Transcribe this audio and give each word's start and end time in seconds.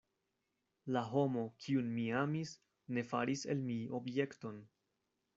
La 0.95 1.01
homo, 1.09 1.43
kiun 1.65 1.91
mi 1.97 2.05
amis, 2.21 2.53
ne 2.97 3.03
faris 3.11 3.43
el 3.55 3.61
mi 3.67 3.77
objekton. 3.99 4.57